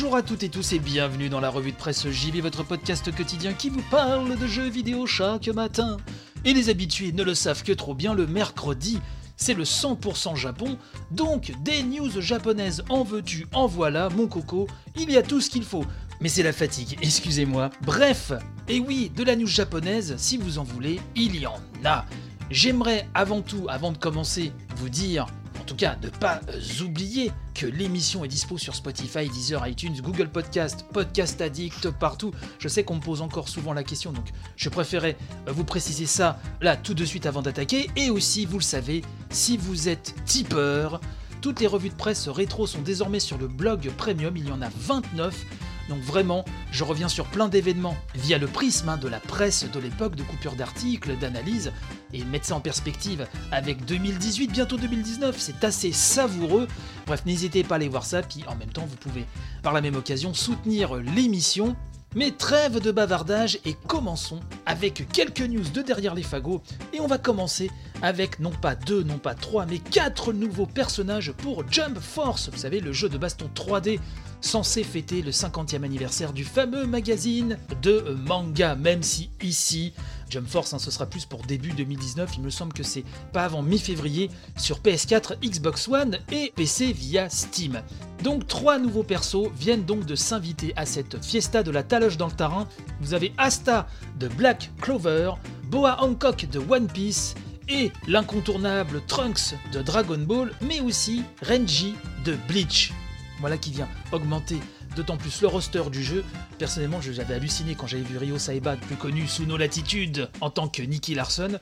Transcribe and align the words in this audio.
Bonjour 0.00 0.16
à 0.16 0.22
toutes 0.22 0.44
et 0.44 0.48
tous 0.48 0.72
et 0.72 0.78
bienvenue 0.78 1.28
dans 1.28 1.40
la 1.40 1.50
revue 1.50 1.72
de 1.72 1.76
presse 1.76 2.08
JV, 2.08 2.40
votre 2.40 2.62
podcast 2.62 3.14
quotidien 3.14 3.52
qui 3.52 3.68
vous 3.68 3.82
parle 3.90 4.38
de 4.38 4.46
jeux 4.46 4.70
vidéo 4.70 5.06
chaque 5.06 5.48
matin. 5.48 5.98
Et 6.46 6.54
les 6.54 6.70
habitués 6.70 7.12
ne 7.12 7.22
le 7.22 7.34
savent 7.34 7.62
que 7.62 7.72
trop 7.72 7.94
bien, 7.94 8.14
le 8.14 8.26
mercredi, 8.26 8.98
c'est 9.36 9.52
le 9.52 9.64
100% 9.64 10.36
Japon, 10.36 10.78
donc 11.10 11.52
des 11.62 11.82
news 11.82 12.18
japonaises 12.18 12.82
en 12.88 13.04
veux-tu, 13.04 13.46
en 13.52 13.66
voilà, 13.66 14.08
mon 14.08 14.26
coco, 14.26 14.68
il 14.96 15.10
y 15.10 15.18
a 15.18 15.22
tout 15.22 15.42
ce 15.42 15.50
qu'il 15.50 15.64
faut. 15.64 15.84
Mais 16.22 16.30
c'est 16.30 16.42
la 16.42 16.54
fatigue, 16.54 16.96
excusez-moi. 17.02 17.68
Bref, 17.82 18.32
et 18.68 18.80
oui, 18.80 19.12
de 19.14 19.22
la 19.22 19.36
news 19.36 19.46
japonaise, 19.46 20.14
si 20.16 20.38
vous 20.38 20.56
en 20.56 20.64
voulez, 20.64 20.98
il 21.14 21.36
y 21.36 21.46
en 21.46 21.60
a. 21.84 22.06
J'aimerais 22.48 23.06
avant 23.12 23.42
tout, 23.42 23.66
avant 23.68 23.92
de 23.92 23.98
commencer, 23.98 24.54
vous 24.76 24.88
dire 24.88 25.26
tout 25.70 25.76
cas, 25.76 25.96
ne 26.02 26.08
pas 26.08 26.40
euh, 26.48 26.84
oublier 26.84 27.30
que 27.54 27.64
l'émission 27.64 28.24
est 28.24 28.28
dispo 28.28 28.58
sur 28.58 28.74
Spotify, 28.74 29.28
Deezer, 29.28 29.64
iTunes, 29.68 29.94
Google 30.02 30.28
Podcast, 30.28 30.84
Podcast 30.92 31.40
Addict, 31.40 31.90
partout. 31.92 32.32
Je 32.58 32.66
sais 32.66 32.82
qu'on 32.82 32.96
me 32.96 33.00
pose 33.00 33.22
encore 33.22 33.48
souvent 33.48 33.72
la 33.72 33.84
question, 33.84 34.12
donc 34.12 34.24
je 34.56 34.68
préférais 34.68 35.16
euh, 35.46 35.52
vous 35.52 35.62
préciser 35.62 36.06
ça 36.06 36.40
là 36.60 36.76
tout 36.76 36.94
de 36.94 37.04
suite 37.04 37.24
avant 37.24 37.40
d'attaquer. 37.40 37.88
Et 37.94 38.10
aussi, 38.10 38.46
vous 38.46 38.58
le 38.58 38.64
savez, 38.64 39.02
si 39.30 39.56
vous 39.56 39.88
êtes 39.88 40.16
tipeur, 40.24 41.00
toutes 41.40 41.60
les 41.60 41.68
revues 41.68 41.90
de 41.90 41.94
presse 41.94 42.26
rétro 42.26 42.66
sont 42.66 42.82
désormais 42.82 43.20
sur 43.20 43.38
le 43.38 43.46
blog 43.46 43.92
Premium, 43.96 44.36
il 44.36 44.48
y 44.48 44.52
en 44.52 44.62
a 44.62 44.70
29. 44.76 45.46
Donc 45.88 46.00
vraiment, 46.00 46.44
je 46.72 46.82
reviens 46.82 47.08
sur 47.08 47.26
plein 47.26 47.46
d'événements 47.46 47.96
via 48.16 48.38
le 48.38 48.48
prisme 48.48 48.88
hein, 48.88 48.96
de 48.96 49.06
la 49.06 49.20
presse 49.20 49.70
de 49.70 49.78
l'époque, 49.78 50.16
de 50.16 50.24
coupures 50.24 50.56
d'articles, 50.56 51.16
d'analyses, 51.16 51.72
et 52.12 52.24
mettre 52.24 52.46
ça 52.46 52.56
en 52.56 52.60
perspective 52.60 53.26
avec 53.52 53.84
2018, 53.84 54.52
bientôt 54.52 54.76
2019, 54.76 55.36
c'est 55.38 55.64
assez 55.64 55.92
savoureux. 55.92 56.68
Bref, 57.06 57.22
n'hésitez 57.26 57.64
pas 57.64 57.74
à 57.74 57.76
aller 57.76 57.88
voir 57.88 58.04
ça, 58.04 58.22
puis 58.22 58.44
en 58.46 58.56
même 58.56 58.70
temps, 58.70 58.86
vous 58.86 58.96
pouvez 58.96 59.24
par 59.62 59.72
la 59.72 59.80
même 59.80 59.96
occasion 59.96 60.34
soutenir 60.34 60.94
l'émission. 60.96 61.76
Mais 62.16 62.32
trêve 62.32 62.80
de 62.80 62.90
bavardage 62.90 63.60
et 63.64 63.74
commençons 63.86 64.40
avec 64.66 65.06
quelques 65.12 65.42
news 65.42 65.62
de 65.72 65.80
derrière 65.80 66.16
les 66.16 66.24
fagots. 66.24 66.60
Et 66.92 66.98
on 66.98 67.06
va 67.06 67.18
commencer 67.18 67.70
avec 68.02 68.40
non 68.40 68.50
pas 68.50 68.74
deux, 68.74 69.02
non 69.02 69.18
pas 69.18 69.34
trois, 69.34 69.66
mais 69.66 69.78
quatre 69.78 70.32
nouveaux 70.32 70.66
personnages 70.66 71.32
pour 71.32 71.64
Jump 71.70 71.98
Force. 71.98 72.48
Vous 72.50 72.58
savez, 72.58 72.80
le 72.80 72.92
jeu 72.92 73.08
de 73.08 73.18
baston 73.18 73.50
3D 73.54 73.98
censé 74.40 74.84
fêter 74.84 75.22
le 75.22 75.30
50e 75.30 75.84
anniversaire 75.84 76.32
du 76.32 76.44
fameux 76.44 76.86
magazine 76.86 77.58
de 77.82 78.16
manga, 78.26 78.74
même 78.74 79.02
si 79.02 79.30
ici, 79.42 79.92
Jump 80.30 80.48
Force, 80.48 80.72
hein, 80.72 80.78
ce 80.78 80.90
sera 80.90 81.06
plus 81.06 81.26
pour 81.26 81.42
début 81.42 81.70
2019, 81.70 82.36
il 82.36 82.42
me 82.42 82.50
semble 82.50 82.72
que 82.72 82.82
c'est 82.82 83.04
pas 83.32 83.44
avant 83.44 83.62
mi-février 83.62 84.30
sur 84.56 84.80
PS4, 84.80 85.40
Xbox 85.40 85.88
One 85.88 86.18
et 86.32 86.52
PC 86.54 86.92
via 86.92 87.28
Steam. 87.28 87.82
Donc 88.22 88.46
trois 88.46 88.78
nouveaux 88.78 89.02
persos 89.02 89.50
viennent 89.56 89.84
donc 89.84 90.06
de 90.06 90.14
s'inviter 90.14 90.72
à 90.76 90.86
cette 90.86 91.22
fiesta 91.24 91.62
de 91.62 91.70
la 91.70 91.82
taloche 91.82 92.16
dans 92.16 92.26
le 92.26 92.32
terrain. 92.32 92.66
Vous 93.00 93.14
avez 93.14 93.32
Asta 93.38 93.86
de 94.18 94.28
Black 94.28 94.70
Clover, 94.80 95.32
Boa 95.64 96.02
Hancock 96.02 96.48
de 96.50 96.58
One 96.58 96.86
Piece 96.86 97.34
et 97.70 97.92
l'incontournable 98.08 99.00
Trunks 99.06 99.54
de 99.72 99.80
Dragon 99.80 100.18
Ball, 100.18 100.52
mais 100.60 100.80
aussi 100.80 101.22
Renji 101.42 101.94
de 102.24 102.36
Bleach. 102.48 102.92
Voilà 103.38 103.56
qui 103.56 103.70
vient 103.70 103.88
augmenter 104.12 104.58
d'autant 104.96 105.16
plus 105.16 105.40
le 105.40 105.48
roster 105.48 105.84
du 105.90 106.02
jeu. 106.02 106.24
Personnellement, 106.60 107.00
j'avais 107.00 107.32
halluciné 107.32 107.74
quand 107.74 107.86
j'avais 107.86 108.02
vu 108.02 108.18
Ryo 108.18 108.36
Saiba, 108.36 108.76
plus 108.76 108.96
connu 108.96 109.26
sous 109.26 109.46
nos 109.46 109.56
latitudes 109.56 110.28
en 110.42 110.50
tant 110.50 110.68
que 110.68 110.82
Nicky 110.82 111.14
Larson. 111.14 111.58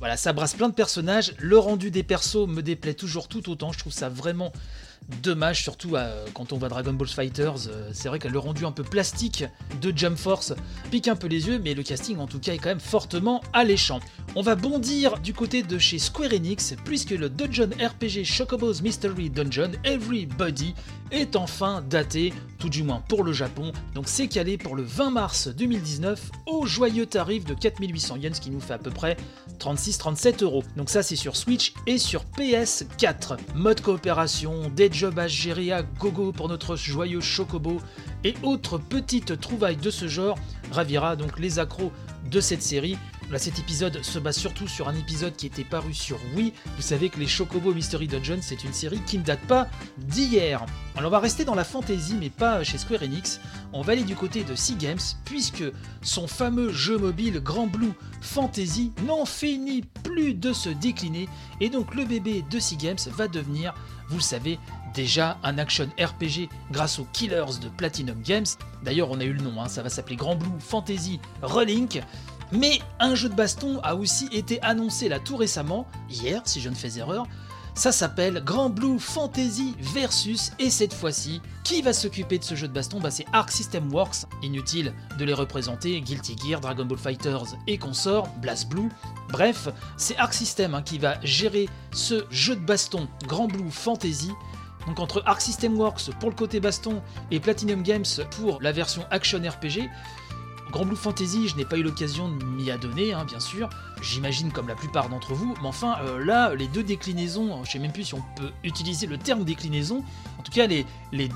Voilà, 0.00 0.16
ça 0.16 0.32
brasse 0.32 0.54
plein 0.54 0.68
de 0.68 0.74
personnages. 0.74 1.34
Le 1.38 1.56
rendu 1.56 1.92
des 1.92 2.02
persos 2.02 2.48
me 2.48 2.60
déplaît 2.60 2.94
toujours 2.94 3.28
tout 3.28 3.48
autant. 3.48 3.70
Je 3.70 3.78
trouve 3.78 3.92
ça 3.92 4.08
vraiment 4.08 4.52
dommage, 5.22 5.62
surtout 5.62 5.96
euh, 5.96 6.26
quand 6.34 6.52
on 6.52 6.58
voit 6.58 6.68
Dragon 6.68 6.92
Ball 6.92 7.08
Fighters. 7.08 7.68
euh, 7.68 7.90
c'est 7.92 8.08
vrai 8.08 8.18
que 8.18 8.28
le 8.28 8.38
rendu 8.38 8.64
un 8.64 8.72
peu 8.72 8.82
plastique 8.82 9.44
de 9.80 9.92
Jump 9.96 10.16
Force 10.16 10.54
pique 10.90 11.08
un 11.08 11.16
peu 11.16 11.26
les 11.26 11.46
yeux, 11.48 11.60
mais 11.62 11.74
le 11.74 11.82
casting 11.82 12.18
en 12.18 12.26
tout 12.26 12.38
cas 12.38 12.54
est 12.54 12.58
quand 12.58 12.68
même 12.68 12.80
fortement 12.80 13.42
alléchant. 13.52 14.00
On 14.36 14.42
va 14.42 14.54
bondir 14.54 15.18
du 15.18 15.34
côté 15.34 15.62
de 15.62 15.78
chez 15.78 15.98
Square 15.98 16.32
Enix, 16.32 16.74
puisque 16.84 17.10
le 17.10 17.28
Dungeon 17.28 17.70
RPG 17.70 18.24
Chocobo's 18.24 18.82
Mystery 18.82 19.30
Dungeon 19.30 19.72
Everybody 19.84 20.74
est 21.10 21.34
enfin 21.34 21.82
daté, 21.88 22.32
tout 22.58 22.68
du 22.68 22.82
moins 22.82 23.02
pour 23.08 23.24
le 23.24 23.32
Japon. 23.32 23.72
Donc 23.94 24.04
c'est 24.06 24.28
pour 24.58 24.74
le 24.74 24.82
20 24.82 25.10
mars 25.10 25.48
2019 25.48 26.30
au 26.46 26.64
joyeux 26.64 27.04
tarif 27.04 27.44
de 27.44 27.52
4800 27.52 28.16
yens, 28.16 28.40
qui 28.40 28.50
nous 28.50 28.60
fait 28.60 28.72
à 28.72 28.78
peu 28.78 28.90
près 28.90 29.16
36-37 29.58 30.42
euros. 30.42 30.62
Donc 30.76 30.88
ça 30.88 31.02
c'est 31.02 31.16
sur 31.16 31.36
Switch 31.36 31.74
et 31.86 31.98
sur 31.98 32.24
PS4. 32.38 33.36
Mode 33.54 33.82
coopération, 33.82 34.70
des 34.74 34.90
jobs 34.90 35.18
à 35.18 35.24
à 35.24 35.82
gogo 35.82 36.32
pour 36.32 36.48
notre 36.48 36.74
joyeux 36.74 37.20
Chocobo 37.20 37.80
et 38.24 38.34
autres 38.42 38.78
petites 38.78 39.38
trouvailles 39.40 39.76
de 39.76 39.90
ce 39.90 40.08
genre 40.08 40.38
ravira 40.72 41.16
donc 41.16 41.38
les 41.38 41.58
accros 41.58 41.92
de 42.30 42.40
cette 42.40 42.62
série. 42.62 42.96
Cet 43.38 43.58
épisode 43.58 44.02
se 44.02 44.18
base 44.18 44.36
surtout 44.36 44.68
sur 44.68 44.88
un 44.88 44.94
épisode 44.94 45.34
qui 45.34 45.46
était 45.46 45.64
paru 45.64 45.94
sur 45.94 46.18
Wii. 46.34 46.52
Vous 46.76 46.82
savez 46.82 47.08
que 47.08 47.18
les 47.18 47.26
Chocobo 47.26 47.72
Mystery 47.72 48.06
Dungeon, 48.06 48.40
c'est 48.42 48.64
une 48.64 48.72
série 48.74 49.00
qui 49.06 49.16
ne 49.16 49.22
date 49.22 49.40
pas 49.46 49.68
d'hier. 49.96 50.66
Alors, 50.94 51.08
on 51.08 51.12
va 51.12 51.20
rester 51.20 51.46
dans 51.46 51.54
la 51.54 51.64
fantasy, 51.64 52.16
mais 52.20 52.28
pas 52.28 52.62
chez 52.64 52.76
Square 52.76 53.02
Enix. 53.02 53.40
On 53.72 53.80
va 53.80 53.92
aller 53.92 54.02
du 54.02 54.14
côté 54.14 54.44
de 54.44 54.54
Sea 54.54 54.74
Games, 54.74 54.98
puisque 55.24 55.64
son 56.02 56.26
fameux 56.26 56.70
jeu 56.70 56.98
mobile 56.98 57.40
Grand 57.40 57.66
Blue 57.66 57.92
Fantasy 58.20 58.92
n'en 59.06 59.24
finit 59.24 59.82
plus 60.02 60.34
de 60.34 60.52
se 60.52 60.68
décliner. 60.68 61.26
Et 61.60 61.70
donc, 61.70 61.94
le 61.94 62.04
bébé 62.04 62.44
de 62.50 62.58
Sea 62.58 62.76
Games 62.76 62.98
va 63.16 63.26
devenir, 63.26 63.74
vous 64.08 64.16
le 64.16 64.22
savez, 64.22 64.58
déjà 64.92 65.38
un 65.42 65.56
action 65.58 65.88
RPG 65.98 66.48
grâce 66.70 66.98
aux 66.98 67.06
Killers 67.12 67.58
de 67.62 67.68
Platinum 67.68 68.20
Games. 68.22 68.46
D'ailleurs, 68.82 69.10
on 69.10 69.20
a 69.20 69.24
eu 69.24 69.32
le 69.32 69.42
nom, 69.42 69.62
hein, 69.62 69.68
ça 69.68 69.82
va 69.82 69.88
s'appeler 69.88 70.16
Grand 70.16 70.36
Blue 70.36 70.50
Fantasy 70.58 71.20
Relink. 71.42 72.02
Mais 72.52 72.80
un 72.98 73.14
jeu 73.14 73.28
de 73.28 73.34
baston 73.34 73.80
a 73.82 73.94
aussi 73.94 74.28
été 74.32 74.60
annoncé 74.62 75.08
là 75.08 75.18
tout 75.20 75.36
récemment, 75.36 75.86
hier 76.08 76.42
si 76.44 76.60
je 76.60 76.68
ne 76.68 76.74
fais 76.74 76.98
erreur. 76.98 77.26
Ça 77.74 77.92
s'appelle 77.92 78.42
Grand 78.44 78.68
Blue 78.68 78.98
Fantasy 78.98 79.76
Versus 79.78 80.52
et 80.58 80.70
cette 80.70 80.92
fois-ci, 80.92 81.40
qui 81.62 81.82
va 81.82 81.92
s'occuper 81.92 82.38
de 82.38 82.44
ce 82.44 82.56
jeu 82.56 82.66
de 82.66 82.72
baston? 82.72 82.98
Bah, 82.98 83.10
C'est 83.10 83.26
Arc 83.32 83.50
System 83.52 83.92
Works, 83.94 84.26
inutile 84.42 84.92
de 85.18 85.24
les 85.24 85.32
représenter, 85.32 86.00
Guilty 86.00 86.36
Gear, 86.36 86.60
Dragon 86.60 86.84
Ball 86.84 86.98
Fighters 86.98 87.56
et 87.68 87.78
consorts, 87.78 88.28
Blast 88.42 88.68
Blue. 88.68 88.90
Bref, 89.30 89.68
c'est 89.96 90.16
Arc 90.16 90.34
System 90.34 90.74
hein, 90.74 90.82
qui 90.82 90.98
va 90.98 91.20
gérer 91.22 91.68
ce 91.92 92.24
jeu 92.30 92.56
de 92.56 92.64
baston 92.64 93.08
Grand 93.26 93.46
Blue 93.46 93.70
Fantasy 93.70 94.30
donc 94.86 94.98
entre 94.98 95.22
Arc 95.26 95.40
System 95.40 95.78
Works 95.78 96.10
pour 96.18 96.30
le 96.30 96.34
côté 96.34 96.60
baston 96.60 97.02
et 97.30 97.40
Platinum 97.40 97.82
Games 97.82 98.04
pour 98.30 98.60
la 98.62 98.72
version 98.72 99.04
action 99.10 99.38
RPG, 99.38 99.88
Grand 100.70 100.84
Blue 100.84 100.96
Fantasy, 100.96 101.48
je 101.48 101.56
n'ai 101.56 101.64
pas 101.64 101.76
eu 101.76 101.82
l'occasion 101.82 102.28
de 102.28 102.44
m'y 102.44 102.70
adonner, 102.70 103.12
hein, 103.12 103.24
bien 103.24 103.40
sûr. 103.40 103.68
J'imagine 104.02 104.52
comme 104.52 104.68
la 104.68 104.74
plupart 104.74 105.08
d'entre 105.08 105.34
vous. 105.34 105.54
Mais 105.60 105.68
enfin, 105.68 105.96
euh, 106.04 106.24
là, 106.24 106.54
les 106.54 106.68
deux 106.68 106.82
déclinaisons, 106.82 107.64
je 107.64 107.72
sais 107.72 107.78
même 107.78 107.92
plus 107.92 108.04
si 108.04 108.14
on 108.14 108.22
peut 108.36 108.50
utiliser 108.64 109.06
le 109.06 109.18
terme 109.18 109.44
déclinaison. 109.44 110.04
En 110.38 110.42
tout 110.42 110.52
cas, 110.52 110.66
les, 110.66 110.86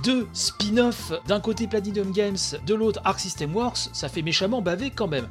deux 0.04 0.28
spin-offs, 0.32 1.12
d'un 1.26 1.40
côté 1.40 1.66
Platinum 1.66 2.12
Games, 2.12 2.36
de 2.66 2.74
l'autre 2.74 3.00
Arc 3.04 3.20
System 3.20 3.54
Works, 3.54 3.90
ça 3.92 4.08
fait 4.08 4.22
méchamment 4.22 4.62
baver 4.62 4.90
quand 4.90 5.08
même. 5.08 5.28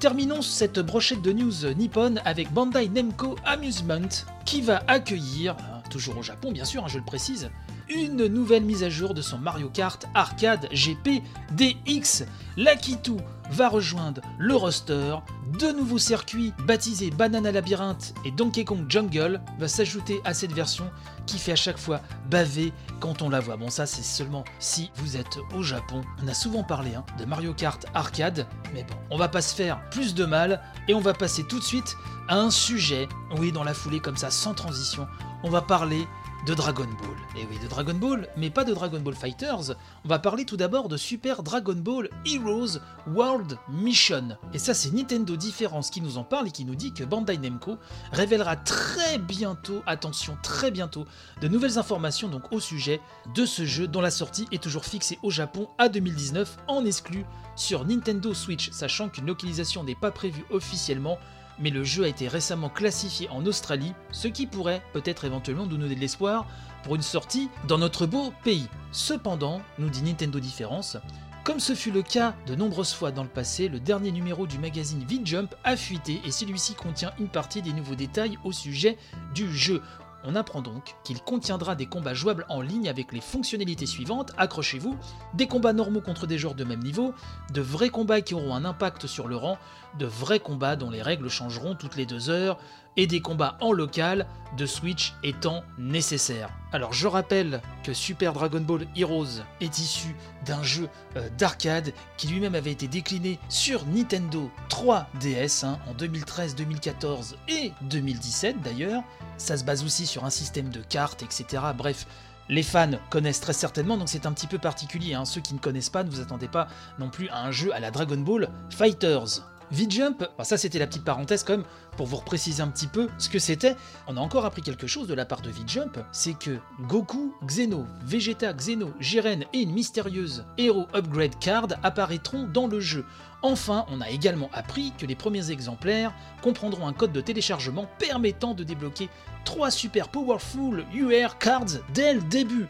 Terminons 0.00 0.42
cette 0.42 0.78
brochette 0.78 1.22
de 1.22 1.32
news 1.32 1.72
nippon 1.74 2.16
avec 2.24 2.52
Bandai 2.52 2.88
Namco 2.88 3.36
Amusement, 3.46 4.08
qui 4.44 4.60
va 4.60 4.82
accueillir, 4.88 5.56
hein, 5.58 5.82
toujours 5.88 6.18
au 6.18 6.22
Japon 6.22 6.52
bien 6.52 6.66
sûr, 6.66 6.84
hein, 6.84 6.88
je 6.88 6.98
le 6.98 7.04
précise, 7.04 7.50
une 7.88 8.26
nouvelle 8.26 8.64
mise 8.64 8.82
à 8.82 8.90
jour 8.90 9.14
de 9.14 9.22
son 9.22 9.38
Mario 9.38 9.68
Kart 9.68 10.06
Arcade 10.14 10.68
GP 10.72 11.22
DX. 11.52 12.24
L'Akitu 12.56 13.12
va 13.50 13.68
rejoindre 13.68 14.20
le 14.38 14.54
roster. 14.54 15.16
Deux 15.58 15.72
nouveaux 15.72 15.98
circuits 15.98 16.52
baptisés 16.66 17.10
Banana 17.10 17.52
Labyrinth 17.52 18.14
et 18.24 18.30
Donkey 18.30 18.64
Kong 18.64 18.86
Jungle 18.88 19.40
va 19.58 19.68
s'ajouter 19.68 20.20
à 20.24 20.34
cette 20.34 20.52
version 20.52 20.90
qui 21.26 21.38
fait 21.38 21.52
à 21.52 21.56
chaque 21.56 21.78
fois 21.78 22.00
baver 22.30 22.72
quand 23.00 23.22
on 23.22 23.28
la 23.28 23.40
voit. 23.40 23.56
Bon 23.56 23.70
ça 23.70 23.86
c'est 23.86 24.02
seulement 24.02 24.44
si 24.58 24.90
vous 24.96 25.16
êtes 25.16 25.38
au 25.54 25.62
Japon. 25.62 26.02
On 26.22 26.28
a 26.28 26.34
souvent 26.34 26.62
parlé 26.62 26.94
hein, 26.94 27.04
de 27.18 27.24
Mario 27.24 27.54
Kart 27.54 27.84
Arcade, 27.94 28.46
mais 28.74 28.84
bon, 28.84 28.94
on 29.10 29.16
va 29.16 29.28
pas 29.28 29.42
se 29.42 29.54
faire 29.54 29.80
plus 29.90 30.14
de 30.14 30.24
mal 30.24 30.60
et 30.88 30.94
on 30.94 31.00
va 31.00 31.14
passer 31.14 31.44
tout 31.44 31.58
de 31.58 31.64
suite 31.64 31.96
à 32.28 32.38
un 32.38 32.50
sujet, 32.50 33.08
oui 33.38 33.52
dans 33.52 33.64
la 33.64 33.74
foulée 33.74 34.00
comme 34.00 34.16
ça, 34.16 34.30
sans 34.30 34.54
transition, 34.54 35.06
on 35.42 35.50
va 35.50 35.62
parler 35.62 36.06
de 36.46 36.54
Dragon 36.54 36.84
Ball. 36.84 37.16
Et 37.36 37.44
oui, 37.50 37.58
de 37.58 37.66
Dragon 37.66 37.94
Ball, 37.94 38.28
mais 38.36 38.50
pas 38.50 38.62
de 38.62 38.72
Dragon 38.72 39.00
Ball 39.00 39.16
Fighters. 39.16 39.74
On 40.04 40.08
va 40.08 40.20
parler 40.20 40.44
tout 40.44 40.56
d'abord 40.56 40.88
de 40.88 40.96
Super 40.96 41.42
Dragon 41.42 41.74
Ball 41.74 42.08
Heroes 42.24 42.78
World 43.08 43.58
Mission. 43.68 44.38
Et 44.54 44.58
ça, 44.60 44.72
c'est 44.72 44.92
Nintendo 44.92 45.34
Différence 45.36 45.90
qui 45.90 46.00
nous 46.00 46.18
en 46.18 46.24
parle 46.24 46.46
et 46.46 46.52
qui 46.52 46.64
nous 46.64 46.76
dit 46.76 46.92
que 46.92 47.02
Bandai 47.02 47.36
Namco 47.38 47.78
révélera 48.12 48.54
très 48.54 49.18
bientôt, 49.18 49.82
attention, 49.86 50.38
très 50.40 50.70
bientôt, 50.70 51.04
de 51.40 51.48
nouvelles 51.48 51.78
informations 51.78 52.28
donc 52.28 52.52
au 52.52 52.60
sujet 52.60 53.00
de 53.34 53.44
ce 53.44 53.64
jeu 53.64 53.88
dont 53.88 54.00
la 54.00 54.12
sortie 54.12 54.46
est 54.52 54.62
toujours 54.62 54.84
fixée 54.84 55.18
au 55.24 55.30
Japon 55.30 55.68
à 55.78 55.88
2019 55.88 56.58
en 56.68 56.84
exclu 56.84 57.24
sur 57.56 57.84
Nintendo 57.84 58.32
Switch, 58.34 58.70
sachant 58.70 59.08
qu'une 59.08 59.26
localisation 59.26 59.82
n'est 59.82 59.96
pas 59.96 60.12
prévue 60.12 60.44
officiellement 60.50 61.18
mais 61.58 61.70
le 61.70 61.84
jeu 61.84 62.04
a 62.04 62.08
été 62.08 62.28
récemment 62.28 62.68
classifié 62.68 63.28
en 63.30 63.44
Australie, 63.46 63.92
ce 64.12 64.28
qui 64.28 64.46
pourrait 64.46 64.82
peut-être 64.92 65.24
éventuellement 65.24 65.66
nous 65.66 65.76
donner 65.76 65.94
de 65.94 66.00
l'espoir 66.00 66.46
pour 66.82 66.94
une 66.94 67.02
sortie 67.02 67.48
dans 67.66 67.78
notre 67.78 68.06
beau 68.06 68.32
pays. 68.44 68.68
Cependant, 68.92 69.60
nous 69.78 69.90
dit 69.90 70.02
Nintendo 70.02 70.38
Différence, 70.38 70.98
comme 71.46 71.60
ce 71.60 71.76
fut 71.76 71.92
le 71.92 72.02
cas 72.02 72.34
de 72.48 72.56
nombreuses 72.56 72.92
fois 72.92 73.12
dans 73.12 73.22
le 73.22 73.28
passé, 73.28 73.68
le 73.68 73.78
dernier 73.78 74.10
numéro 74.10 74.48
du 74.48 74.58
magazine 74.58 75.04
V-Jump 75.08 75.54
a 75.62 75.76
fuité 75.76 76.20
et 76.24 76.32
celui-ci 76.32 76.74
contient 76.74 77.12
une 77.20 77.28
partie 77.28 77.62
des 77.62 77.72
nouveaux 77.72 77.94
détails 77.94 78.36
au 78.42 78.50
sujet 78.50 78.98
du 79.32 79.56
jeu. 79.56 79.80
On 80.28 80.34
apprend 80.34 80.60
donc 80.60 80.96
qu'il 81.04 81.22
contiendra 81.22 81.76
des 81.76 81.86
combats 81.86 82.12
jouables 82.12 82.46
en 82.48 82.60
ligne 82.60 82.88
avec 82.88 83.12
les 83.12 83.20
fonctionnalités 83.20 83.86
suivantes, 83.86 84.32
accrochez-vous, 84.36 84.96
des 85.34 85.46
combats 85.46 85.72
normaux 85.72 86.00
contre 86.00 86.26
des 86.26 86.36
joueurs 86.36 86.56
de 86.56 86.64
même 86.64 86.82
niveau, 86.82 87.14
de 87.52 87.60
vrais 87.60 87.90
combats 87.90 88.20
qui 88.20 88.34
auront 88.34 88.52
un 88.52 88.64
impact 88.64 89.06
sur 89.06 89.28
le 89.28 89.36
rang, 89.36 89.56
de 90.00 90.06
vrais 90.06 90.40
combats 90.40 90.74
dont 90.74 90.90
les 90.90 91.00
règles 91.00 91.30
changeront 91.30 91.76
toutes 91.76 91.94
les 91.94 92.06
deux 92.06 92.28
heures, 92.28 92.58
et 92.96 93.06
des 93.06 93.20
combats 93.20 93.56
en 93.60 93.72
local 93.72 94.26
de 94.56 94.66
Switch 94.66 95.14
étant 95.22 95.62
nécessaires. 95.78 96.50
Alors 96.72 96.92
je 96.92 97.06
rappelle 97.06 97.60
que 97.84 97.92
Super 97.92 98.32
Dragon 98.32 98.60
Ball 98.60 98.86
Heroes 98.96 99.42
est 99.60 99.78
issu 99.78 100.14
d'un 100.44 100.62
jeu 100.62 100.88
euh, 101.16 101.28
d'arcade 101.36 101.92
qui 102.16 102.28
lui-même 102.28 102.54
avait 102.54 102.72
été 102.72 102.88
décliné 102.88 103.38
sur 103.48 103.84
Nintendo 103.86 104.50
3DS 104.70 105.64
hein, 105.64 105.78
en 105.88 105.94
2013, 105.94 106.54
2014 106.54 107.36
et 107.48 107.72
2017 107.82 108.62
d'ailleurs. 108.62 109.02
Ça 109.36 109.56
se 109.56 109.64
base 109.64 109.84
aussi 109.84 110.06
sur 110.06 110.24
un 110.24 110.30
système 110.30 110.70
de 110.70 110.80
cartes, 110.80 111.22
etc. 111.22 111.62
Bref, 111.76 112.06
les 112.48 112.62
fans 112.62 112.92
connaissent 113.10 113.40
très 113.40 113.52
certainement, 113.52 113.96
donc 113.96 114.08
c'est 114.08 114.24
un 114.24 114.32
petit 114.32 114.46
peu 114.46 114.58
particulier. 114.58 115.14
hein. 115.14 115.24
Ceux 115.24 115.40
qui 115.40 115.52
ne 115.52 115.58
connaissent 115.58 115.90
pas, 115.90 116.04
ne 116.04 116.10
vous 116.10 116.20
attendez 116.20 116.48
pas 116.48 116.68
non 116.98 117.10
plus 117.10 117.28
à 117.28 117.42
un 117.42 117.50
jeu 117.50 117.74
à 117.74 117.80
la 117.80 117.90
Dragon 117.90 118.18
Ball 118.18 118.48
Fighters. 118.70 119.42
V-Jump, 119.70 120.24
enfin, 120.34 120.44
ça 120.44 120.56
c'était 120.56 120.78
la 120.78 120.86
petite 120.86 121.04
parenthèse 121.04 121.42
quand 121.42 121.56
même, 121.56 121.66
pour 121.96 122.06
vous 122.06 122.16
repréciser 122.16 122.62
un 122.62 122.68
petit 122.68 122.86
peu 122.86 123.08
ce 123.18 123.28
que 123.28 123.38
c'était. 123.38 123.76
On 124.06 124.16
a 124.16 124.20
encore 124.20 124.44
appris 124.44 124.62
quelque 124.62 124.86
chose 124.86 125.08
de 125.08 125.14
la 125.14 125.24
part 125.24 125.40
de 125.40 125.50
V-Jump, 125.50 125.98
c'est 126.12 126.34
que 126.34 126.58
Goku, 126.82 127.34
Xeno, 127.44 127.86
Vegeta, 128.04 128.52
Xeno, 128.52 128.92
Jiren 129.00 129.44
et 129.52 129.60
une 129.60 129.72
mystérieuse 129.72 130.44
Hero 130.58 130.86
Upgrade 130.94 131.38
Card 131.38 131.68
apparaîtront 131.82 132.44
dans 132.44 132.66
le 132.66 132.80
jeu. 132.80 133.04
Enfin, 133.42 133.84
on 133.90 134.00
a 134.00 134.08
également 134.10 134.50
appris 134.52 134.92
que 134.98 135.06
les 135.06 135.14
premiers 135.14 135.50
exemplaires 135.50 136.14
comprendront 136.42 136.86
un 136.86 136.92
code 136.92 137.12
de 137.12 137.20
téléchargement 137.20 137.86
permettant 137.98 138.54
de 138.54 138.64
débloquer 138.64 139.08
3 139.44 139.70
super 139.70 140.08
powerful 140.08 140.84
UR 140.94 141.38
cards 141.38 141.80
dès 141.92 142.14
le 142.14 142.22
début. 142.22 142.66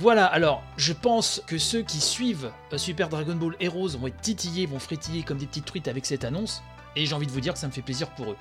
Voilà, 0.00 0.26
alors 0.26 0.62
je 0.76 0.92
pense 0.92 1.42
que 1.48 1.58
ceux 1.58 1.82
qui 1.82 2.00
suivent 2.00 2.52
euh, 2.72 2.78
Super 2.78 3.08
Dragon 3.08 3.34
Ball 3.34 3.56
Heroes 3.58 3.96
vont 3.98 4.06
être 4.06 4.20
titillés, 4.20 4.66
vont 4.66 4.78
frétiller 4.78 5.24
comme 5.24 5.38
des 5.38 5.46
petites 5.46 5.64
truites 5.64 5.88
avec 5.88 6.06
cette 6.06 6.24
annonce, 6.24 6.62
et 6.94 7.04
j'ai 7.04 7.14
envie 7.14 7.26
de 7.26 7.32
vous 7.32 7.40
dire 7.40 7.52
que 7.52 7.58
ça 7.58 7.66
me 7.66 7.72
fait 7.72 7.82
plaisir 7.82 8.08
pour 8.10 8.30
eux. 8.30 8.36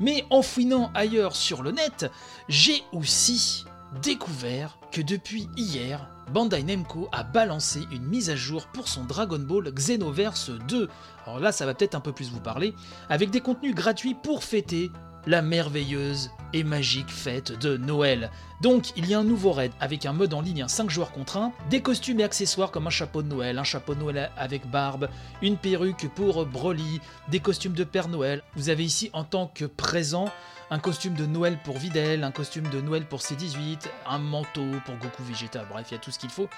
Mais 0.00 0.26
en 0.28 0.42
fouinant 0.42 0.90
ailleurs 0.94 1.34
sur 1.34 1.62
le 1.62 1.70
net, 1.70 2.10
j'ai 2.48 2.82
aussi 2.92 3.64
découvert 4.02 4.78
que 4.92 5.00
depuis 5.00 5.48
hier, 5.56 6.10
Bandai 6.30 6.62
Namco 6.62 7.08
a 7.10 7.22
balancé 7.22 7.86
une 7.90 8.04
mise 8.04 8.28
à 8.28 8.36
jour 8.36 8.66
pour 8.66 8.86
son 8.86 9.04
Dragon 9.04 9.38
Ball 9.38 9.72
Xenoverse 9.72 10.50
2. 10.50 10.90
Alors 11.24 11.40
là, 11.40 11.52
ça 11.52 11.64
va 11.64 11.72
peut-être 11.72 11.94
un 11.94 12.00
peu 12.00 12.12
plus 12.12 12.30
vous 12.30 12.40
parler, 12.40 12.74
avec 13.08 13.30
des 13.30 13.40
contenus 13.40 13.74
gratuits 13.74 14.14
pour 14.14 14.44
fêter 14.44 14.90
la 15.28 15.42
merveilleuse 15.42 16.30
et 16.54 16.64
magique 16.64 17.10
fête 17.10 17.52
de 17.52 17.76
Noël. 17.76 18.30
Donc, 18.62 18.96
il 18.96 19.06
y 19.06 19.12
a 19.14 19.18
un 19.18 19.24
nouveau 19.24 19.52
raid 19.52 19.72
avec 19.78 20.06
un 20.06 20.14
mode 20.14 20.32
en 20.32 20.40
ligne, 20.40 20.62
un 20.62 20.68
5 20.68 20.88
joueurs 20.88 21.12
contre 21.12 21.36
1, 21.36 21.52
des 21.68 21.82
costumes 21.82 22.20
et 22.20 22.24
accessoires 22.24 22.70
comme 22.70 22.86
un 22.86 22.90
chapeau 22.90 23.20
de 23.22 23.28
Noël, 23.28 23.58
un 23.58 23.64
chapeau 23.64 23.94
de 23.94 24.00
Noël 24.00 24.30
avec 24.38 24.66
barbe, 24.70 25.10
une 25.42 25.58
perruque 25.58 26.08
pour 26.14 26.46
Broly, 26.46 27.02
des 27.28 27.40
costumes 27.40 27.74
de 27.74 27.84
Père 27.84 28.08
Noël. 28.08 28.42
Vous 28.56 28.70
avez 28.70 28.84
ici 28.84 29.10
en 29.12 29.22
tant 29.22 29.48
que 29.48 29.66
présent 29.66 30.30
un 30.70 30.78
costume 30.78 31.14
de 31.14 31.26
Noël 31.26 31.58
pour 31.62 31.76
Videl, 31.76 32.24
un 32.24 32.30
costume 32.30 32.68
de 32.70 32.80
Noël 32.80 33.04
pour 33.04 33.20
C18, 33.20 33.80
un 34.06 34.18
manteau 34.18 34.64
pour 34.86 34.96
Goku 34.96 35.22
Vegeta, 35.24 35.66
bref, 35.70 35.88
il 35.90 35.94
y 35.94 35.96
a 35.98 36.00
tout 36.00 36.10
ce 36.10 36.18
qu'il 36.18 36.30
faut. 36.30 36.48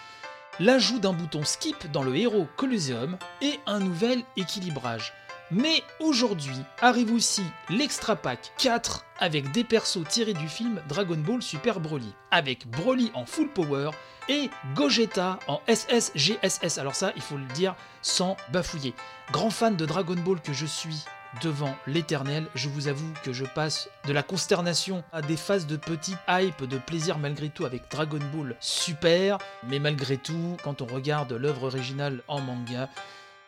L'ajout 0.60 1.00
d'un 1.00 1.12
bouton 1.12 1.42
skip 1.42 1.90
dans 1.90 2.04
le 2.04 2.14
héros 2.14 2.46
Colosseum 2.56 3.18
et 3.42 3.58
un 3.66 3.80
nouvel 3.80 4.22
équilibrage. 4.36 5.12
Mais 5.52 5.82
aujourd'hui 5.98 6.62
arrive 6.80 7.12
aussi 7.12 7.42
l'extra 7.68 8.14
pack 8.14 8.52
4 8.58 9.04
avec 9.18 9.50
des 9.50 9.64
persos 9.64 10.06
tirés 10.08 10.32
du 10.32 10.48
film 10.48 10.80
Dragon 10.88 11.16
Ball 11.16 11.42
Super 11.42 11.80
Broly, 11.80 12.14
avec 12.30 12.68
Broly 12.68 13.10
en 13.14 13.26
full 13.26 13.48
power 13.48 13.90
et 14.28 14.48
Gogeta 14.76 15.40
en 15.48 15.60
SSGSS. 15.66 16.78
Alors 16.78 16.94
ça, 16.94 17.12
il 17.16 17.22
faut 17.22 17.36
le 17.36 17.46
dire 17.46 17.74
sans 18.00 18.36
bafouiller. 18.52 18.94
Grand 19.32 19.50
fan 19.50 19.74
de 19.74 19.86
Dragon 19.86 20.14
Ball 20.14 20.40
que 20.40 20.52
je 20.52 20.66
suis 20.66 21.04
devant 21.42 21.74
l'éternel, 21.86 22.46
je 22.54 22.68
vous 22.68 22.88
avoue 22.88 23.12
que 23.24 23.32
je 23.32 23.44
passe 23.44 23.88
de 24.06 24.12
la 24.12 24.22
consternation 24.22 25.04
à 25.12 25.22
des 25.22 25.36
phases 25.36 25.66
de 25.66 25.76
petite 25.76 26.18
hype, 26.28 26.64
de 26.64 26.78
plaisir 26.78 27.18
malgré 27.18 27.48
tout 27.48 27.64
avec 27.64 27.90
Dragon 27.90 28.18
Ball 28.32 28.56
Super, 28.60 29.38
mais 29.68 29.78
malgré 29.78 30.16
tout, 30.16 30.56
quand 30.62 30.82
on 30.82 30.86
regarde 30.86 31.32
l'œuvre 31.32 31.64
originale 31.64 32.22
en 32.28 32.40
manga, 32.40 32.88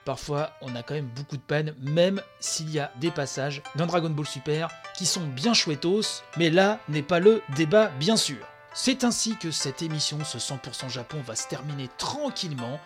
parfois 0.04 0.52
on 0.60 0.74
a 0.74 0.82
quand 0.82 0.94
même 0.94 1.10
beaucoup 1.14 1.36
de 1.36 1.42
peine, 1.42 1.74
même 1.80 2.20
s'il 2.40 2.70
y 2.70 2.78
a 2.78 2.92
des 3.00 3.10
passages 3.10 3.62
dans 3.76 3.86
Dragon 3.86 4.10
Ball 4.10 4.26
Super 4.26 4.68
qui 4.96 5.06
sont 5.06 5.26
bien 5.26 5.54
chouettos, 5.54 6.22
mais 6.36 6.50
là 6.50 6.78
n'est 6.88 7.02
pas 7.02 7.20
le 7.20 7.42
débat 7.56 7.88
bien 7.98 8.16
sûr. 8.16 8.38
C'est 8.74 9.04
ainsi 9.04 9.36
que 9.36 9.50
cette 9.50 9.82
émission, 9.82 10.18
ce 10.24 10.38
100% 10.38 10.88
Japon, 10.88 11.18
va 11.26 11.36
se 11.36 11.46
terminer 11.46 11.88
tranquillement. 11.98 12.80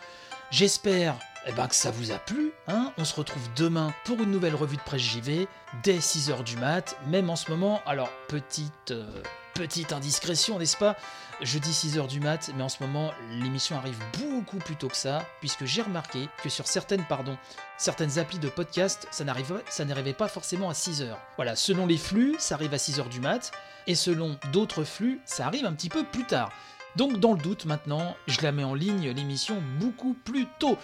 J'espère 0.50 1.16
eh 1.46 1.52
ben, 1.52 1.68
que 1.68 1.76
ça 1.76 1.92
vous 1.92 2.10
a 2.10 2.18
plu. 2.18 2.52
Hein 2.66 2.92
On 2.98 3.04
se 3.04 3.14
retrouve 3.14 3.48
demain 3.54 3.94
pour 4.04 4.20
une 4.20 4.32
nouvelle 4.32 4.56
revue 4.56 4.76
de 4.76 4.82
presse 4.82 5.02
JV, 5.02 5.46
dès 5.84 5.98
6h 5.98 6.42
du 6.42 6.56
mat, 6.56 6.96
même 7.06 7.30
en 7.30 7.36
ce 7.36 7.50
moment. 7.52 7.82
Alors, 7.86 8.10
petite, 8.26 8.90
euh, 8.90 9.22
petite 9.56 9.92
indiscrétion, 9.92 10.58
n'est-ce 10.58 10.76
pas? 10.76 10.96
Je 11.40 11.58
dis 11.58 11.70
6h 11.70 12.06
du 12.06 12.20
mat, 12.20 12.50
mais 12.54 12.62
en 12.62 12.68
ce 12.68 12.82
moment, 12.82 13.12
l'émission 13.30 13.76
arrive 13.76 13.98
beaucoup 14.18 14.58
plus 14.58 14.76
tôt 14.76 14.88
que 14.88 14.96
ça, 14.96 15.24
puisque 15.40 15.64
j'ai 15.64 15.82
remarqué 15.82 16.28
que 16.42 16.48
sur 16.48 16.66
certaines, 16.66 17.04
pardon, 17.04 17.36
certaines 17.78 18.18
applis 18.18 18.38
de 18.38 18.48
podcast, 18.48 19.08
ça 19.10 19.24
n'arrivait, 19.24 20.12
pas 20.12 20.28
forcément 20.28 20.70
à 20.70 20.72
6h. 20.72 21.16
Voilà, 21.36 21.56
selon 21.56 21.86
les 21.86 21.98
flux, 21.98 22.36
ça 22.38 22.54
arrive 22.54 22.74
à 22.74 22.78
6h 22.78 23.08
du 23.08 23.20
mat, 23.20 23.52
et 23.86 23.94
selon 23.94 24.38
d'autres 24.52 24.84
flux, 24.84 25.20
ça 25.24 25.46
arrive 25.46 25.66
un 25.66 25.72
petit 25.72 25.90
peu 25.90 26.04
plus 26.04 26.24
tard. 26.24 26.50
Donc 26.96 27.18
dans 27.18 27.32
le 27.32 27.38
doute 27.38 27.66
maintenant, 27.66 28.16
je 28.26 28.40
la 28.40 28.52
mets 28.52 28.64
en 28.64 28.74
ligne 28.74 29.10
l'émission 29.10 29.62
beaucoup 29.78 30.14
plus 30.14 30.46
tôt. 30.58 30.78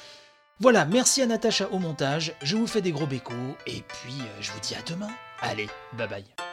Voilà, 0.60 0.84
merci 0.84 1.22
à 1.22 1.26
Natacha 1.26 1.68
au 1.70 1.78
montage, 1.78 2.34
je 2.42 2.56
vous 2.56 2.66
fais 2.66 2.82
des 2.82 2.92
gros 2.92 3.06
bécos, 3.06 3.56
et 3.66 3.82
puis 3.82 4.20
euh, 4.20 4.40
je 4.40 4.52
vous 4.52 4.60
dis 4.60 4.74
à 4.74 4.82
demain. 4.82 5.10
Allez, 5.40 5.68
bye 5.94 6.08
bye. 6.08 6.51